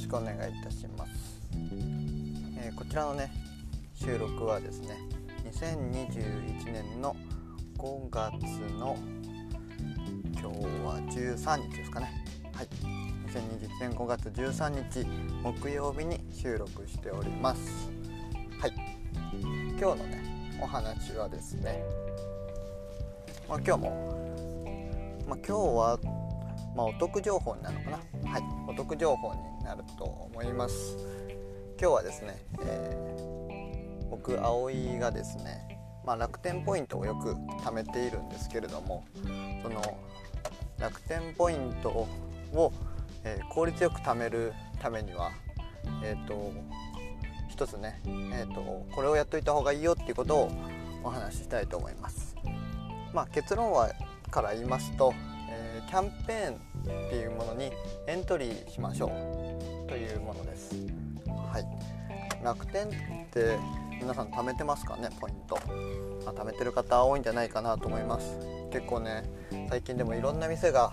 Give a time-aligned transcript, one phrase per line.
[0.00, 1.42] しくお願いいたします、
[2.58, 3.30] えー、こちらのね
[3.94, 4.96] 収録はですね
[5.44, 7.14] 2021年の
[7.76, 8.32] 5月
[8.78, 8.96] の
[10.40, 12.10] 今日は13日ですかね。
[12.54, 12.68] はい。
[13.26, 15.06] 2021年5月13日
[15.42, 17.90] 木曜日に収録しております。
[18.58, 18.72] はい。
[19.78, 21.82] 今日のねお話はですね
[23.48, 24.20] まあ、今日も
[25.26, 25.98] まあ、今日は
[26.80, 27.90] まあ、お得情報になるのか
[28.24, 28.30] な？
[28.30, 30.96] はいお得情報になると思います
[31.78, 39.04] 今日はですね、えー、僕葵がですね、まあ、楽天ポイントをよく貯めているんですけれども
[39.62, 39.98] その
[40.78, 42.72] 楽天ポイントを、
[43.24, 45.32] えー、効率よく貯めるためには
[46.02, 46.50] えっ、ー、と
[47.50, 50.50] 一つね、えーと、これをやっといた方がいいよっていうことを
[51.04, 52.34] お話ししたいと思います。
[53.12, 53.90] まあ、結論は
[54.30, 55.12] から言いますと、
[55.50, 57.72] えー、キャンペーンっていうものに
[58.06, 60.74] エントリーしましょうというものです。
[61.26, 62.90] はい、楽天っ
[63.30, 63.56] て
[64.00, 65.08] 皆さん貯めてますかね？
[65.20, 65.56] ポイント、
[66.24, 68.38] まあ、貯めてる方多いんじゃないかなと思います。
[68.72, 69.24] 結構ね
[69.68, 70.92] 最近でもいろんな店が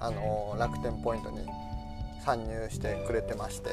[0.00, 1.46] あの楽天ポイントに
[2.24, 3.70] 参入してくれてまして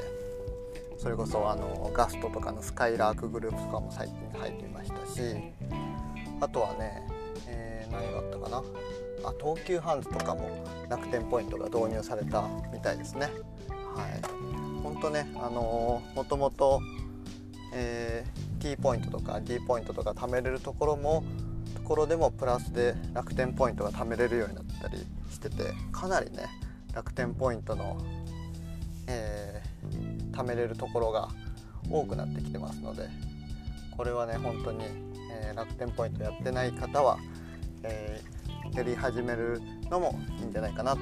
[1.00, 5.36] それこそあのガストとかのスカイラークグループとかも最近入っていましたし
[6.40, 7.02] あとはね、
[7.48, 8.64] えー、何があったかな？
[9.24, 13.30] あ東急ハンズとかも楽天ポイントが導入されたみたいですね。
[13.70, 16.82] はい、本当ね、あのー、もともと、
[17.74, 21.24] えー、T ポイントとか D ポイントとか貯めれるところも
[21.76, 24.98] ところでもプラスで楽天ポイントが貯めれるようになったり
[25.30, 26.48] しててかなりね
[26.94, 27.98] 楽天ポイントの、
[29.08, 31.30] えー、貯めれるところが
[31.90, 33.10] 多くなってきてますので
[33.96, 34.86] これはね本当に、
[35.32, 37.18] えー、楽天ポイントやってない方は、
[37.84, 38.22] え
[38.74, 41.00] やり始めるのもいいんじゃないかなと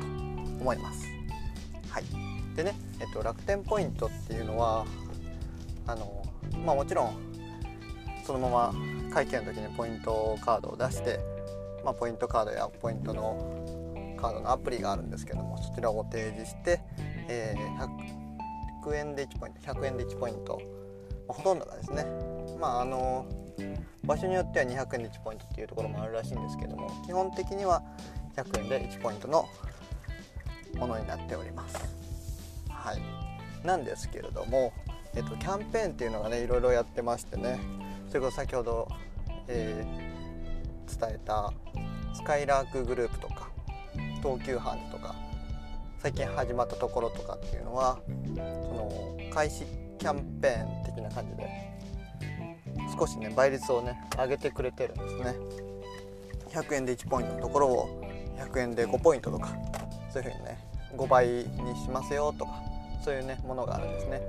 [0.59, 1.05] 思います。
[1.89, 2.03] はい、
[2.55, 4.85] でね、えっと、楽天ポイントっていうのは
[5.87, 6.23] あの、
[6.65, 7.15] まあ、もちろん
[8.25, 8.73] そのまま
[9.13, 11.19] 会計の時にポイントカードを出して、
[11.83, 16.79] まあ、ポイントカードやポイントのカードのアプリがあるんですけどもそちらを提示して、
[17.27, 20.61] えー、100円で1ポイント100円で1ポイント、
[21.27, 22.05] まあ、ほとんどがですね
[22.59, 23.25] まああの
[24.11, 27.81] 場所によっては200円で1ポイントっていうところもあるらしいんですけども基本的には
[28.35, 29.47] 100円で1ポイントの
[30.75, 31.77] ものになっております。
[32.69, 34.73] はい、なんですけれども、
[35.15, 37.59] えっと、キャンペーンっていうのがねいろいろやってましてね
[38.09, 38.89] それこそ先ほど、
[39.47, 41.53] えー、伝えた
[42.13, 43.49] スカイラークグループとか
[44.21, 45.15] 東急ハンズとか
[45.99, 47.99] 最近始まったところとかっていうのは
[48.35, 49.63] その開始
[49.99, 51.70] キャンペーン的な感じで
[53.01, 55.35] 少しね倍率をね上げてくれてるんですね。
[56.49, 58.01] 100円で1ポイントのところを
[58.37, 59.47] 100円で5ポイントとか
[60.11, 60.59] そういう風にね
[60.95, 61.45] 5倍に
[61.81, 62.61] しますよとか
[63.03, 64.21] そういうねものがあるんですね。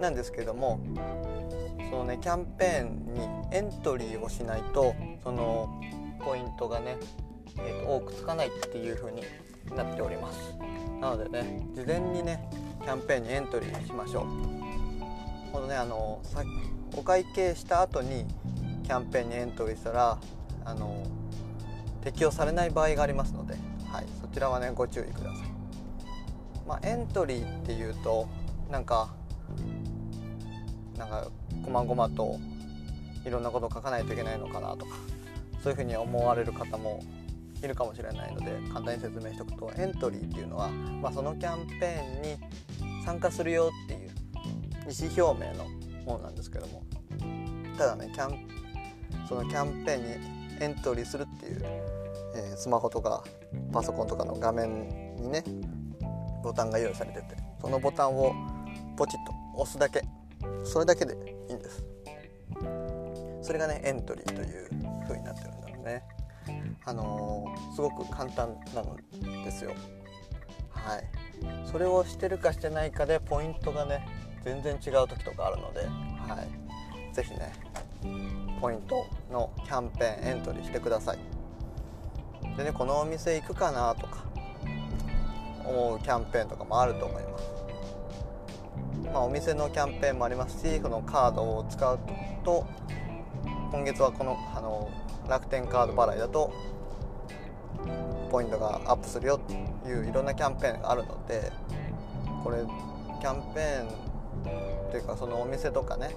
[0.00, 0.80] なんですけども
[1.90, 5.68] そのねキャンペーンにエントリーをしないとその
[6.24, 6.96] ポイントがね、
[7.58, 9.24] えー、と多くつかないっていう風に
[9.76, 10.38] なっております。
[11.02, 12.48] なのでね事前にね
[12.80, 14.24] キャンペーンにエントリーしましょう。
[15.52, 16.42] このねあのさ
[16.96, 18.26] お会計した後に
[18.84, 20.18] キャンペーンにエントリーしたら
[20.64, 21.04] あの
[22.02, 23.54] 適用されない場合がありますので、
[23.92, 25.48] はい、そちらはねご注意ください、
[26.66, 28.28] まあ、エントリーっていうと
[28.70, 29.14] なんか
[30.96, 31.28] なんか
[31.64, 32.38] こまごまと
[33.24, 34.96] いろんなことを書かないといけないのかなとか
[35.62, 37.02] そういうふうに思われる方も
[37.62, 44.10] いるかもしれないので簡単に説明しておくとエントリーっていうのは、まあ、そのキャンペーンに参加するよっていう
[44.90, 46.82] 意思表明のものなんですけども。
[47.76, 48.48] ただねキャン
[49.28, 51.62] そのキャンペーンにエントリーするっていう、
[52.34, 53.24] えー、スマホとか
[53.72, 55.42] パソコンとかの画面にね
[56.42, 58.34] ボタンが用意されててそのボタンを
[58.96, 60.02] ポチッと押すだけ。
[60.64, 61.14] それだけで
[61.48, 61.84] いいんです。
[63.42, 64.68] それがねエントリーという
[65.06, 66.02] 風になってるんだろうね。
[66.84, 69.72] あのー、すごく簡単なんですよ。
[70.70, 71.04] はい。
[71.64, 74.06] それをしてるかしてないかでポイントがね
[74.44, 76.42] 全然違う時とかあるので、は
[77.12, 77.52] い、ぜひね
[78.60, 81.18] ポイントのキャンペーンエントリーしてください。
[82.56, 84.24] でねこのお店行くかなとか
[85.64, 87.44] 思うキャンペーンとかもあると思います。
[89.12, 91.98] まあ、お店のキャンペーンもありますしこのカードを使う
[92.44, 92.66] と
[93.72, 94.88] 今月はこのあの
[95.28, 96.52] 楽天カード払いだと
[98.30, 101.50] ポイントがアップするよっていういろんなキャンペーンがあるので
[102.44, 102.58] これ
[103.20, 104.09] キャンペーン
[104.90, 106.10] というかそのお店とかね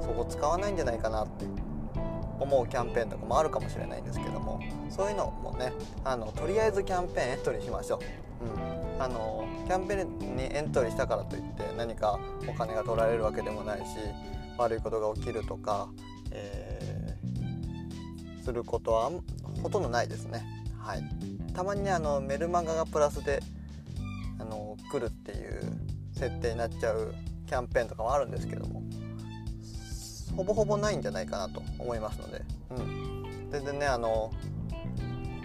[0.00, 1.44] そこ使わないんじゃないかなって
[2.38, 5.72] 思うキャンペーンとかもあるかもしれないんですけどもそういうのもね
[6.04, 8.00] あのとりあえずキャンペーンエントリーしましょ
[8.40, 13.84] う、うん、あのキャンペーンにエントリーしたからといって何かお金が取られるわけでもないし
[14.56, 15.88] 悪いことが起きるとか、
[16.32, 19.10] えー、することは
[19.62, 20.44] ほとんどないですね。
[20.78, 21.02] はい、
[21.54, 23.40] たまにねあのメルマガがプラスで
[24.38, 25.60] あの来るっていう
[26.12, 27.14] 設定になっちゃう
[27.50, 28.80] キャンペーンとかもあるんですけども
[30.36, 34.32] ほぼほぼないんじゃないかなと思いますので、うん、全然ねあの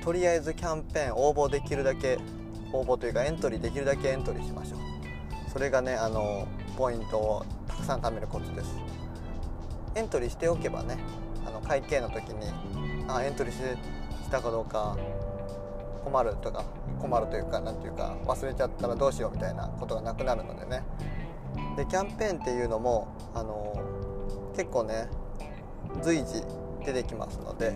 [0.03, 2.19] とりあえずキャンペーン応募できるだけ
[2.71, 4.79] 応募というかエントリーできるだけエントリーしましょう。
[5.51, 6.47] それがねあの
[6.77, 8.77] ポイントをたくさん貯めるコツです。
[9.95, 10.97] エントリーしておけばね
[11.43, 12.51] あの会計の時に
[13.07, 14.95] あエントリーしたかどうか
[16.03, 16.65] 困るとか
[17.01, 20.83] 困るというか何ていうか忘れちゃったらどうしようみたいなことがなくなるのでね。
[21.75, 23.73] でキャンペーンっていうのもあの
[24.55, 25.07] 結構ね
[26.01, 26.43] 随時
[26.85, 27.75] 出てきますので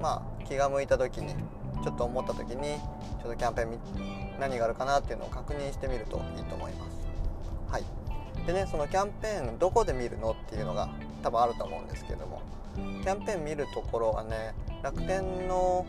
[0.00, 1.34] まあ気が向いた時に
[1.82, 2.78] ちょっと思った時に
[3.22, 3.78] ちょっとキャンペーン
[4.40, 7.06] 何があるかなっていうのを確認してみるといいと思います。
[7.70, 7.84] はい、
[8.46, 10.88] でねそのキャンペーンどこで見るのっていうのが
[11.22, 12.42] 多分あると思うんですけども
[12.74, 15.86] キャンペーン見るところはね楽天の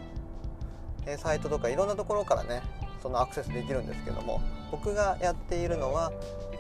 [1.18, 2.62] サイトとかいろんなところからね
[3.02, 4.42] そのアクセスできるんですけども
[4.72, 6.12] 僕がやっているのは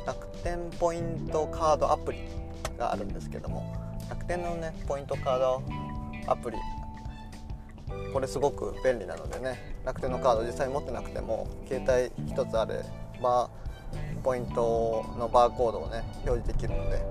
[0.06, 2.19] 楽天ポイントカードアプリ
[2.78, 3.75] があるんですけども
[4.10, 5.63] 楽天のねポイントカード
[6.28, 6.57] アプリ
[8.13, 12.84] これすごく便利なのでね楽天のカード実際持ってなくても携帯1つあれ
[13.22, 13.50] ば
[14.24, 17.02] ポイントのバーコードをね表示できるので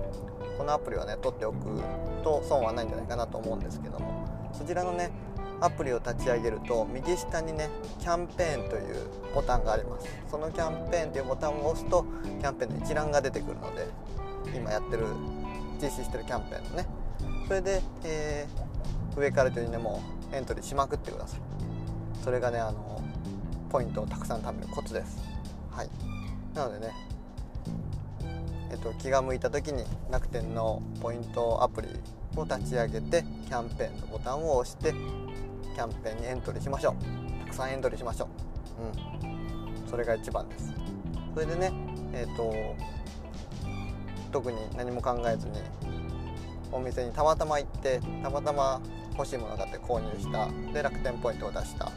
[0.57, 1.81] このアプリはね取っておく
[2.23, 5.11] と損はないんじゃないかなと思うんですけどもそちらのね
[5.61, 7.69] アプリを立ち上げると右下にね
[7.99, 10.07] キャンペーンというボタンがあります。
[10.29, 12.05] そのキャンペーンというボタンを押すと
[12.39, 13.87] キャンペーンの一覧が出てくるので
[14.55, 15.05] 今やってる
[15.81, 16.87] 実施してるキャンペーンのね。
[17.47, 21.39] それで、えー、上からというねもうエントリーしまくってください。
[22.23, 23.01] それがねあの
[23.69, 25.17] ポイントをたくさん貯めるコツです。
[25.71, 25.89] はい。
[26.53, 26.93] なのでね
[28.71, 31.87] えっと、気が向いた時に楽天のポイントアプリ
[32.35, 37.45] を立ち上げてキャンペーンのボタンを押してキャンペーンにエントリーしましょう。
[37.45, 38.29] たくさんエントリーしましょ
[38.79, 38.81] う。
[38.83, 39.89] うん。
[39.89, 40.73] それが一番です。
[41.33, 41.71] それでね
[42.13, 42.53] えっ、と
[44.31, 45.59] 特に何も考えずに
[46.71, 48.81] お店にたまたま行ってたまたま
[49.17, 50.49] 欲しいものがあって購入した。
[50.73, 51.91] で楽天ポイントを出した。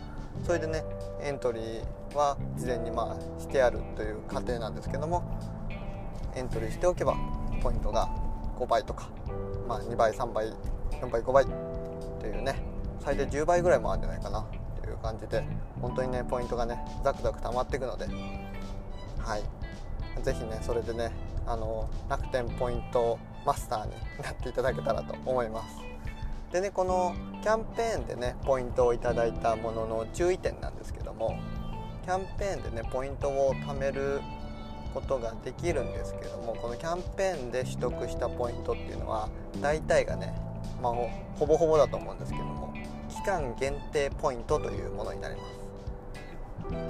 [0.45, 0.85] それでね
[1.21, 5.23] エントリーは事前にまあしてあるという過程なんですけども
[6.39, 7.17] エントリーしておけば
[7.63, 8.09] ポイントが
[8.59, 9.09] 5倍とか、
[9.67, 10.47] まあ、2倍3倍
[11.01, 11.45] 4倍5倍
[12.21, 12.63] というね
[13.01, 14.47] 最大10倍ぐらいもあるんじゃないかな
[14.81, 15.45] という感じで
[15.81, 18.07] 本当にねポイントがねザクザク溜まっていくので
[19.19, 19.43] はい。
[20.23, 21.11] 是非ねそれでね
[21.47, 23.93] あの楽天ポイントマスターに
[24.23, 25.77] なっていただけたらと思います。
[26.53, 31.39] でねこのキャンペーンでねポイントをいただいたものの注意点なんですけども
[32.05, 34.23] キャンペーンでねポイントを貯める
[34.95, 39.29] ことができるんですけどもこのキャンペーンで取得したポイントっていうのは
[39.61, 40.35] 大体がね、
[40.83, 40.93] まあ、
[41.39, 42.75] ほぼほぼだと思うんですけども
[43.09, 45.59] 期間限定ポイントというものになります。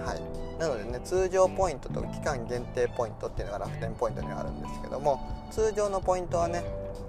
[0.04, 6.64] はい、なのでね通常ポイントと期間限定ポイントっていうのが楽天ポイントにはあるんですけども通常のポイントはね、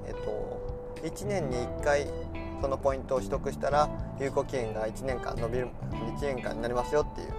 [0.08, 2.08] えっと、1年に1回
[2.62, 7.34] そのポイントを取得したら有効期限が1年間伸びる1年間になりますよっていう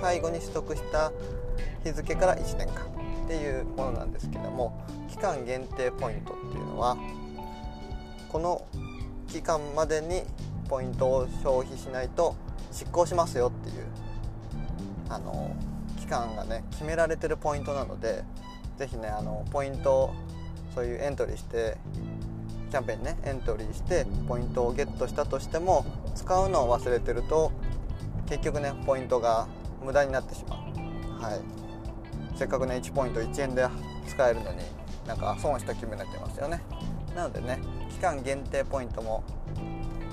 [0.00, 1.12] 最後に取得した
[1.84, 2.86] 日付から1年間
[3.24, 6.96] っていうものなんですけども期間限定ポイントっていうのは
[8.28, 8.66] この
[9.28, 10.22] 期間までに
[10.68, 12.36] ポイントを消費しないと
[12.72, 13.86] 執行しますよっていう
[15.08, 15.54] あの
[15.98, 18.22] 期間がね決められてるポイントなので
[18.78, 20.12] 是非ねあのポイント
[20.74, 21.76] そういうエントリーして
[22.70, 27.50] キャンペーンねエントリーしてポイントをゲットしたとしても使うのを忘れてると
[28.30, 29.48] 結局ねポイントが
[29.84, 31.40] 無駄になってしまう、はい、
[32.38, 33.66] せっかくね1ポイント1円で
[34.06, 34.58] 使えるのに
[35.06, 36.62] なんか損した気分になってますよね。
[37.16, 37.58] なのでね
[37.90, 39.24] 期間限定ポイントも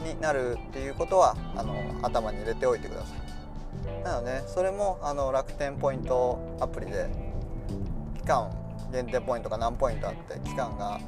[0.03, 4.03] になるっていうことはあの頭に入れておいてください。
[4.03, 7.07] なので、ね、それもあの楽天ポイントアプリで
[8.15, 8.49] 期間
[8.91, 10.99] 限定ポイントが何ポイントあって期間が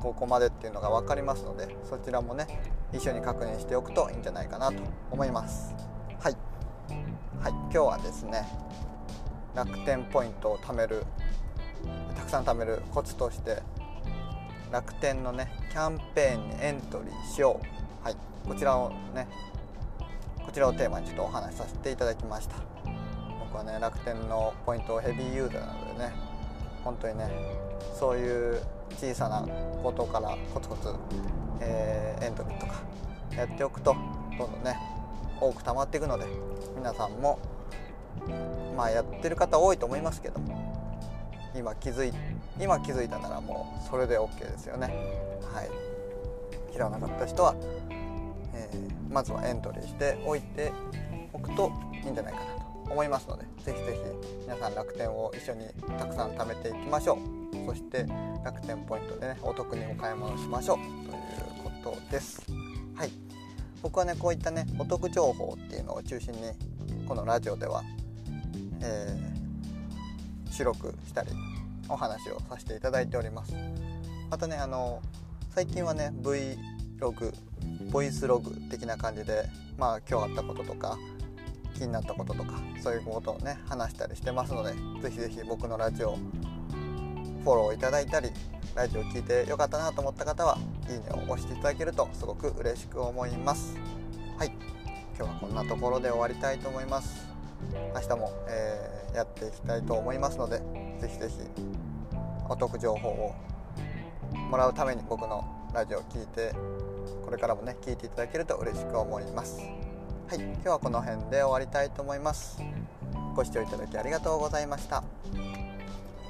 [0.00, 2.46] ここまでっていうのが分かりますのでそちらもね
[2.92, 5.95] 一緒に確認しておくといいんじゃないかなと思います。
[7.46, 8.44] はい、今日はですね
[9.54, 11.04] 楽天ポイントを貯める
[12.16, 13.62] たくさん貯めるコツとして
[14.72, 18.04] 楽天のねキャンペーンにエントリーしよう。
[18.04, 19.28] はいこちらをね
[20.44, 22.56] こちらをテーマにちょっとお話しさせていただきました。
[23.38, 26.12] 僕はね楽天のポイントをヘビーユーザーなのでね
[26.82, 27.30] 本当にね
[27.94, 28.60] そういう
[28.98, 29.46] 小さな
[29.84, 30.92] ことからコツコツ、
[31.60, 32.82] えー、エントリーとか
[33.36, 33.94] やっておくと
[34.36, 34.76] どんどんね
[35.40, 36.26] 多く溜まっていくので
[36.76, 37.38] 皆さんも
[38.76, 40.66] まあやってる方多いと思いますけども
[41.54, 42.12] 今気づい
[42.60, 44.88] 今気づいたならもうそれで OK ですよね。
[45.52, 45.70] はい。
[46.72, 47.54] 知らなかった人は、
[48.52, 50.72] えー、まずはエントリーしておいて
[51.32, 51.72] おくと
[52.04, 52.44] いいんじゃないかな
[52.86, 55.66] と思いますのでぜひぜひ皆さん楽天を一緒に
[55.98, 57.66] たくさん貯めていきましょう。
[57.66, 58.06] そして
[58.44, 62.44] 楽天ポイントでねお得にお買い物しましょうということです。
[62.94, 63.35] はい。
[63.86, 66.40] 僕はねこういったねお得情報っていうのを中心に
[67.06, 67.84] このラジオでは、
[68.82, 71.28] えー、収録したり
[71.88, 73.54] お話をさせていただいております。
[74.28, 75.00] またねあの
[75.54, 77.32] 最近はね Vlog
[77.92, 79.44] ボイスログ的な感じで
[79.78, 80.98] まあ今日あったこととか
[81.78, 88.30] 気になったこととかそういうことをね話したりしてますので是非是非僕のラジオフォローいただいたり
[88.76, 90.58] ラジオ聞いてよかったなと思った方は
[90.90, 93.74] いいねを押していただけるとすごく嬉しく思います。
[94.36, 94.52] はい。
[95.18, 97.26] 今日はこんなところで終わりたいと思います。
[97.94, 100.60] 明日も、えー、やっていきたいと思いますので
[101.00, 101.34] 是非是非
[102.50, 103.34] お得情報を
[104.50, 105.42] もらうために僕の
[105.72, 106.52] ラジオを聴いて
[107.24, 109.58] これからもね聞いていただけると嬉しく思います。
[110.28, 110.38] はい。
[110.38, 112.60] 今日はこの辺で終わりたいと思います。
[113.34, 115.02] ご視聴いただきありがとうございました。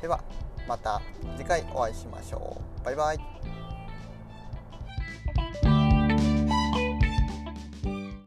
[0.00, 0.45] では。
[0.66, 1.00] また
[1.36, 2.84] 次回お会いしましょう。
[2.84, 3.35] バイバイ。